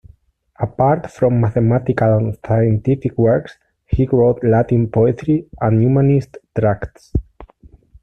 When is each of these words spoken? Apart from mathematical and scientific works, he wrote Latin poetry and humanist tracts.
Apart 0.59 1.11
from 1.11 1.39
mathematical 1.41 2.17
and 2.17 2.35
scientific 2.43 3.15
works, 3.19 3.59
he 3.85 4.07
wrote 4.07 4.39
Latin 4.43 4.89
poetry 4.89 5.47
and 5.61 5.79
humanist 5.79 6.37
tracts. 6.59 7.13